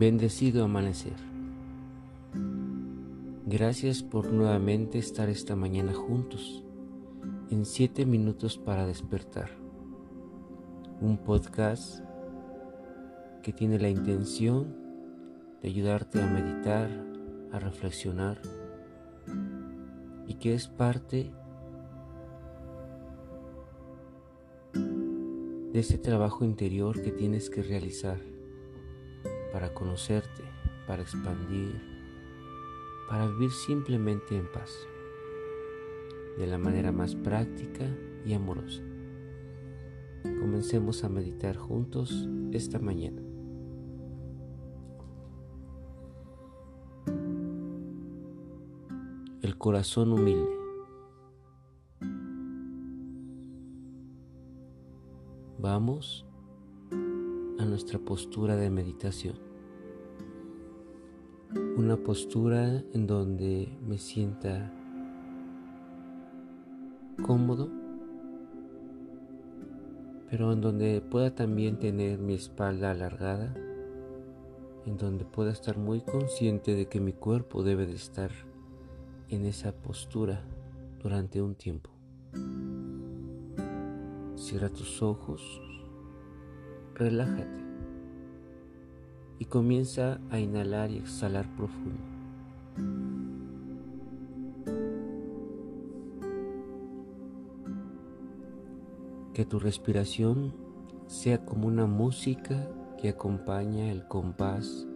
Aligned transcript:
Bendecido 0.00 0.64
amanecer. 0.64 1.12
Gracias 3.44 4.02
por 4.02 4.32
nuevamente 4.32 4.96
estar 4.96 5.28
esta 5.28 5.56
mañana 5.56 5.92
juntos 5.92 6.64
en 7.50 7.66
7 7.66 8.06
minutos 8.06 8.56
para 8.56 8.86
despertar. 8.86 9.50
Un 11.02 11.18
podcast 11.18 12.02
que 13.42 13.52
tiene 13.52 13.78
la 13.78 13.90
intención 13.90 14.74
de 15.60 15.68
ayudarte 15.68 16.22
a 16.22 16.26
meditar, 16.26 16.88
a 17.52 17.58
reflexionar 17.58 18.40
y 20.26 20.32
que 20.36 20.54
es 20.54 20.66
parte 20.66 21.30
de 25.74 25.78
ese 25.78 25.98
trabajo 25.98 26.42
interior 26.46 27.02
que 27.02 27.12
tienes 27.12 27.50
que 27.50 27.62
realizar 27.62 28.39
para 29.52 29.72
conocerte, 29.74 30.42
para 30.86 31.02
expandir, 31.02 31.80
para 33.08 33.26
vivir 33.26 33.50
simplemente 33.50 34.36
en 34.36 34.50
paz, 34.50 34.70
de 36.38 36.46
la 36.46 36.58
manera 36.58 36.92
más 36.92 37.14
práctica 37.14 37.84
y 38.24 38.34
amorosa. 38.34 38.82
Comencemos 40.22 41.02
a 41.04 41.08
meditar 41.08 41.56
juntos 41.56 42.28
esta 42.52 42.78
mañana. 42.78 43.22
El 49.42 49.56
corazón 49.58 50.12
humilde. 50.12 50.60
Vamos 55.58 56.29
a 57.60 57.64
nuestra 57.66 57.98
postura 57.98 58.56
de 58.56 58.70
meditación. 58.70 59.34
Una 61.76 61.98
postura 61.98 62.82
en 62.94 63.06
donde 63.06 63.76
me 63.86 63.98
sienta 63.98 64.72
cómodo, 67.22 67.68
pero 70.30 70.54
en 70.54 70.62
donde 70.62 71.02
pueda 71.02 71.34
también 71.34 71.78
tener 71.78 72.18
mi 72.18 72.32
espalda 72.32 72.92
alargada, 72.92 73.54
en 74.86 74.96
donde 74.96 75.26
pueda 75.26 75.52
estar 75.52 75.76
muy 75.76 76.00
consciente 76.00 76.74
de 76.74 76.86
que 76.86 76.98
mi 76.98 77.12
cuerpo 77.12 77.62
debe 77.62 77.84
de 77.84 77.94
estar 77.94 78.30
en 79.28 79.44
esa 79.44 79.72
postura 79.72 80.42
durante 81.02 81.42
un 81.42 81.54
tiempo. 81.56 81.90
Cierra 84.34 84.70
tus 84.70 85.02
ojos 85.02 85.60
relájate 87.00 87.64
y 89.38 89.46
comienza 89.46 90.20
a 90.28 90.38
inhalar 90.38 90.90
y 90.90 90.98
exhalar 90.98 91.46
profundo. 91.56 91.98
Que 99.32 99.46
tu 99.46 99.58
respiración 99.58 100.52
sea 101.06 101.46
como 101.46 101.68
una 101.68 101.86
música 101.86 102.68
que 103.00 103.08
acompaña 103.08 103.90
el 103.90 104.06
compás 104.06 104.86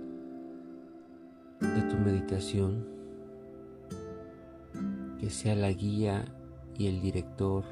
de 1.61 1.83
tu 1.89 1.97
meditación, 1.97 2.87
que 5.19 5.31
sea 5.31 5.55
la 5.55 5.73
guía 5.73 6.27
y 6.77 6.89
el 6.89 7.01
director 7.01 7.65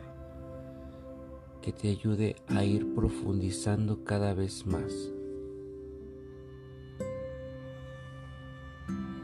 que 1.62 1.72
te 1.72 1.88
ayude 1.88 2.36
a 2.48 2.64
ir 2.64 2.94
profundizando 2.94 4.04
cada 4.04 4.34
vez 4.34 4.66
más. 4.66 4.92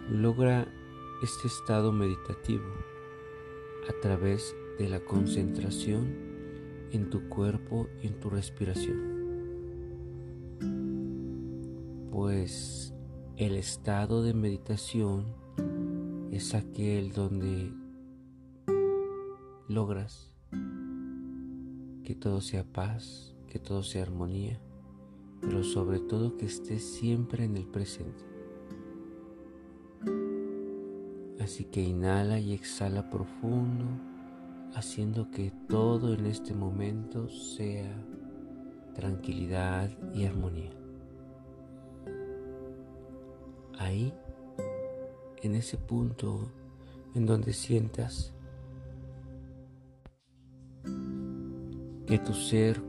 Logra 0.08 0.66
este 1.22 1.48
estado 1.48 1.92
meditativo 1.92 2.64
a 3.88 4.00
través 4.00 4.54
de 4.78 4.88
la 4.88 5.00
concentración 5.00 6.06
en 6.92 7.10
tu 7.10 7.28
cuerpo 7.28 7.88
y 8.02 8.06
en 8.06 8.20
tu 8.20 8.30
respiración. 8.30 9.18
Pues 12.10 12.94
el 13.36 13.56
estado 13.56 14.22
de 14.22 14.32
meditación 14.32 15.26
es 16.30 16.54
aquel 16.54 17.12
donde 17.12 17.72
logras 19.68 20.27
que 22.08 22.14
todo 22.14 22.40
sea 22.40 22.64
paz, 22.64 23.34
que 23.48 23.58
todo 23.58 23.82
sea 23.82 24.02
armonía, 24.02 24.58
pero 25.42 25.62
sobre 25.62 26.00
todo 26.00 26.38
que 26.38 26.46
estés 26.46 26.82
siempre 26.82 27.44
en 27.44 27.54
el 27.54 27.66
presente. 27.66 28.24
Así 31.38 31.64
que 31.64 31.82
inhala 31.82 32.40
y 32.40 32.54
exhala 32.54 33.10
profundo, 33.10 33.84
haciendo 34.74 35.30
que 35.30 35.52
todo 35.68 36.14
en 36.14 36.24
este 36.24 36.54
momento 36.54 37.28
sea 37.28 37.94
tranquilidad 38.94 39.90
y 40.14 40.24
armonía. 40.24 40.72
Ahí, 43.78 44.14
en 45.42 45.54
ese 45.54 45.76
punto 45.76 46.50
en 47.14 47.26
donde 47.26 47.52
sientas 47.52 48.32
que 52.08 52.18
tu 52.18 52.32
ser 52.32 52.82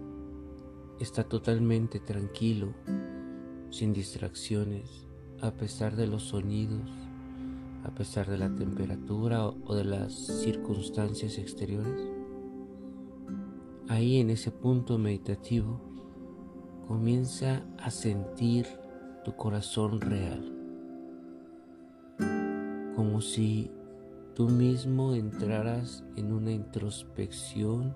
está 0.97 1.25
totalmente 1.25 1.99
tranquilo, 1.99 2.73
sin 3.69 3.91
distracciones, 3.91 5.09
a 5.41 5.51
pesar 5.51 5.97
de 5.97 6.07
los 6.07 6.23
sonidos, 6.23 6.89
a 7.83 7.93
pesar 7.93 8.29
de 8.29 8.37
la 8.37 8.55
temperatura 8.55 9.45
o 9.45 9.75
de 9.75 9.83
las 9.83 10.13
circunstancias 10.13 11.37
exteriores. 11.37 12.01
Ahí 13.89 14.21
en 14.21 14.29
ese 14.29 14.51
punto 14.51 14.97
meditativo 14.97 15.81
comienza 16.87 17.65
a 17.77 17.91
sentir 17.91 18.67
tu 19.25 19.35
corazón 19.35 19.99
real, 19.99 20.49
como 22.95 23.19
si 23.19 23.69
tú 24.33 24.47
mismo 24.47 25.13
entraras 25.13 26.05
en 26.15 26.31
una 26.31 26.53
introspección 26.53 27.93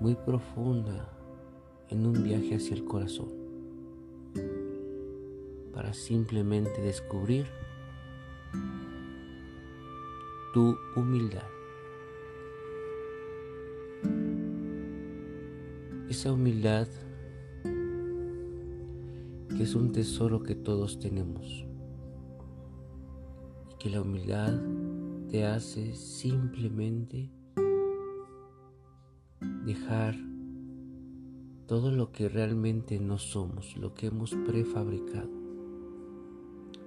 muy 0.00 0.14
profunda 0.14 1.08
en 1.88 2.06
un 2.06 2.22
viaje 2.22 2.56
hacia 2.56 2.74
el 2.74 2.84
corazón 2.84 3.28
para 5.72 5.92
simplemente 5.92 6.80
descubrir 6.80 7.46
tu 10.52 10.76
humildad. 10.96 11.42
Esa 16.08 16.32
humildad 16.32 16.86
que 19.56 19.62
es 19.62 19.74
un 19.74 19.92
tesoro 19.92 20.42
que 20.42 20.54
todos 20.54 20.98
tenemos 20.98 21.66
y 23.70 23.74
que 23.78 23.90
la 23.90 24.00
humildad 24.00 24.60
te 25.28 25.44
hace 25.44 25.94
simplemente 25.94 27.30
dejar 29.64 30.14
todo 31.66 31.90
lo 31.90 32.12
que 32.12 32.28
realmente 32.28 32.98
no 33.00 33.18
somos, 33.18 33.76
lo 33.76 33.94
que 33.94 34.08
hemos 34.08 34.34
prefabricado, 34.46 35.30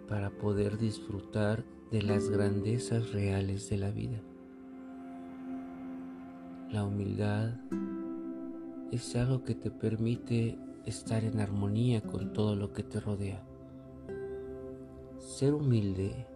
para 0.08 0.30
poder 0.30 0.78
disfrutar 0.78 1.66
de 1.92 2.04
las 2.04 2.30
grandezas 2.30 3.12
reales 3.12 3.70
de 3.70 3.78
la 3.78 3.92
vida. 3.92 4.22
La 6.72 6.84
humildad 6.84 7.56
es 8.91 9.16
algo 9.16 9.44
que 9.44 9.56
te 9.56 9.72
permite 9.72 10.59
estar 10.85 11.23
en 11.23 11.40
armonía 11.40 12.02
con 12.02 12.34
todo 12.34 12.56
lo 12.56 12.73
que 12.73 12.84
te 12.84 13.00
rodea. 13.00 13.44
Ser 15.18 15.53
humilde 15.53 16.28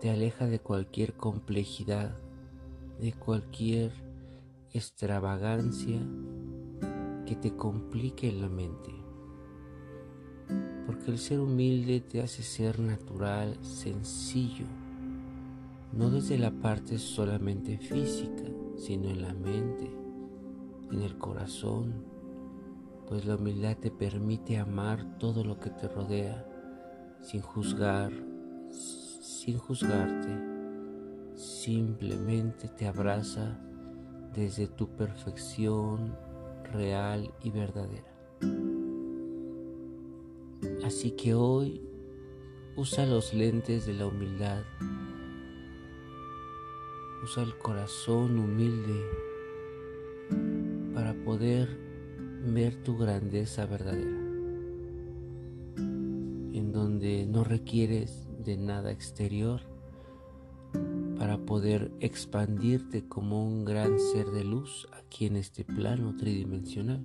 te 0.00 0.10
aleja 0.10 0.46
de 0.46 0.60
cualquier 0.60 1.14
complejidad, 1.14 2.16
de 3.00 3.12
cualquier 3.12 4.07
extravagancia 4.72 6.00
que 7.26 7.36
te 7.36 7.54
complique 7.54 8.32
la 8.32 8.48
mente. 8.48 8.94
Porque 10.86 11.10
el 11.10 11.18
ser 11.18 11.40
humilde 11.40 12.00
te 12.00 12.22
hace 12.22 12.42
ser 12.42 12.80
natural, 12.80 13.56
sencillo, 13.62 14.66
no 15.92 16.10
desde 16.10 16.38
la 16.38 16.50
parte 16.50 16.98
solamente 16.98 17.78
física, 17.78 18.44
sino 18.76 19.10
en 19.10 19.22
la 19.22 19.34
mente, 19.34 19.90
en 20.90 21.02
el 21.02 21.18
corazón, 21.18 22.04
pues 23.06 23.24
la 23.24 23.36
humildad 23.36 23.76
te 23.76 23.90
permite 23.90 24.58
amar 24.58 25.18
todo 25.18 25.44
lo 25.44 25.58
que 25.58 25.70
te 25.70 25.88
rodea 25.88 26.46
sin 27.20 27.40
juzgar, 27.40 28.12
sin 28.70 29.58
juzgarte, 29.58 30.30
simplemente 31.34 32.68
te 32.68 32.86
abraza 32.86 33.58
desde 34.34 34.66
tu 34.66 34.88
perfección 34.96 36.16
real 36.72 37.32
y 37.42 37.50
verdadera. 37.50 38.14
Así 40.84 41.12
que 41.12 41.34
hoy 41.34 41.82
usa 42.76 43.06
los 43.06 43.34
lentes 43.34 43.86
de 43.86 43.94
la 43.94 44.06
humildad. 44.06 44.62
Usa 47.24 47.42
el 47.42 47.58
corazón 47.58 48.38
humilde 48.38 49.04
para 50.94 51.14
poder 51.24 51.68
ver 52.44 52.76
tu 52.82 52.96
grandeza 52.96 53.66
verdadera, 53.66 54.18
en 55.76 56.72
donde 56.72 57.26
no 57.26 57.44
requieres 57.44 58.28
de 58.44 58.56
nada 58.56 58.92
exterior 58.92 59.60
poder 61.48 61.90
expandirte 62.00 63.08
como 63.08 63.42
un 63.42 63.64
gran 63.64 63.98
ser 63.98 64.26
de 64.26 64.44
luz 64.44 64.86
aquí 64.92 65.24
en 65.24 65.36
este 65.36 65.64
plano 65.64 66.14
tridimensional, 66.14 67.02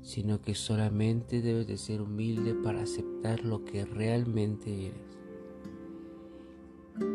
sino 0.00 0.40
que 0.40 0.54
solamente 0.54 1.42
debes 1.42 1.66
de 1.66 1.76
ser 1.76 2.02
humilde 2.02 2.54
para 2.54 2.82
aceptar 2.82 3.44
lo 3.44 3.64
que 3.64 3.84
realmente 3.84 4.86
eres 4.86 5.18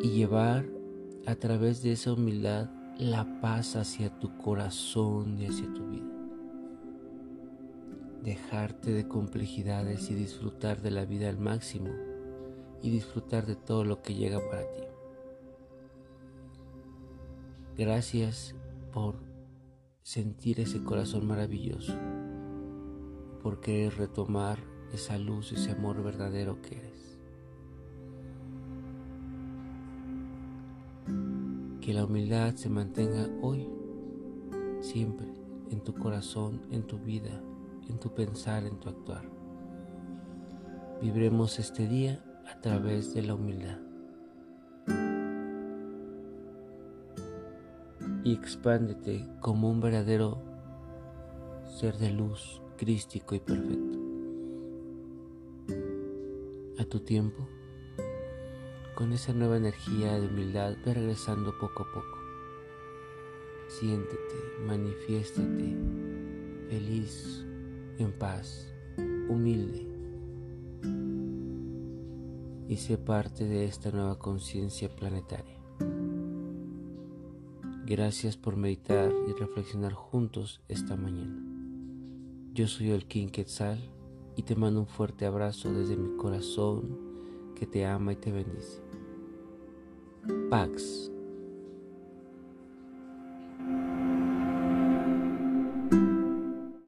y 0.02 0.10
llevar 0.10 0.66
a 1.28 1.36
través 1.36 1.81
de 1.81 1.94
esa 1.94 2.12
humildad 2.12 2.69
la 2.98 3.40
paz 3.40 3.78
hacia 3.78 4.19
tu 4.19 4.38
corazón 4.38 5.40
y 5.40 5.46
hacia 5.46 5.74
tu 5.74 5.88
vida. 5.88 6.12
Dejarte 8.22 8.92
de 8.92 9.07
complejidades 9.07 10.12
y 10.12 10.16
disfrutar 10.16 10.81
de 10.81 10.92
la 10.92 11.06
vida 11.06 11.30
al 11.30 11.40
máximo 11.40 11.92
y 12.84 12.90
disfrutar 12.90 13.46
de 13.46 13.56
todo 13.56 13.86
lo 13.86 14.02
que 14.02 14.14
llega 14.14 14.42
para 14.50 14.69
ti. 14.74 14.91
Gracias 17.77 18.53
por 18.91 19.15
sentir 20.03 20.59
ese 20.59 20.83
corazón 20.83 21.25
maravilloso, 21.25 21.94
por 23.41 23.62
querer 23.62 23.95
retomar 23.97 24.59
esa 24.94 25.18
luz, 25.18 25.53
ese 25.53 25.71
amor 25.71 26.03
verdadero 26.03 26.62
que 26.62 26.77
eres. 26.77 27.19
Que 31.79 31.94
la 31.94 32.06
humildad 32.06 32.56
se 32.56 32.69
mantenga 32.69 33.29
hoy, 33.41 33.69
siempre, 34.81 35.27
en 35.69 35.81
tu 35.81 35.94
corazón, 35.94 36.62
en 36.71 36.83
tu 36.83 37.00
vida, 37.00 37.41
en 37.88 38.00
tu 38.00 38.13
pensar, 38.13 38.65
en 38.65 38.79
tu 38.79 38.89
actuar. 38.89 39.23
Vibremos 41.01 41.57
este 41.57 41.88
día 41.88 42.23
a 42.53 42.59
través 42.59 43.13
de 43.13 43.21
la 43.21 43.33
humildad. 43.33 43.91
Y 48.23 48.33
expándete 48.33 49.27
como 49.39 49.69
un 49.69 49.81
verdadero 49.81 50.41
ser 51.65 51.97
de 51.97 52.12
luz, 52.12 52.62
crístico 52.77 53.33
y 53.35 53.39
perfecto. 53.39 53.97
A 56.77 56.85
tu 56.85 57.00
tiempo, 57.00 57.47
con 58.95 59.13
esa 59.13 59.33
nueva 59.33 59.57
energía 59.57 60.19
de 60.19 60.27
humildad, 60.27 60.75
regresando 60.85 61.57
poco 61.57 61.83
a 61.83 61.91
poco. 61.94 62.18
Siéntete, 63.68 64.35
manifiéstate, 64.65 65.77
feliz, 66.69 67.45
en 67.97 68.12
paz, 68.12 68.71
humilde. 69.29 69.88
Y 72.68 72.77
sé 72.77 72.97
parte 72.97 73.45
de 73.45 73.65
esta 73.65 73.91
nueva 73.91 74.19
conciencia 74.19 74.94
planetaria. 74.95 75.61
Gracias 77.92 78.38
por 78.38 78.56
meditar 78.56 79.14
y 79.28 79.34
reflexionar 79.34 79.92
juntos 79.92 80.62
esta 80.70 80.96
mañana. 80.96 81.44
Yo 82.54 82.66
soy 82.66 82.92
el 82.92 83.06
King 83.06 83.28
Quetzal 83.28 83.80
y 84.38 84.44
te 84.44 84.56
mando 84.56 84.80
un 84.80 84.88
fuerte 84.88 85.26
abrazo 85.26 85.74
desde 85.74 85.98
mi 85.98 86.16
corazón 86.16 86.98
que 87.54 87.68
te 87.68 87.86
ama 87.86 88.14
y 88.14 88.16
te 88.16 88.32
bendice. 88.32 88.82
Pax. 90.50 91.12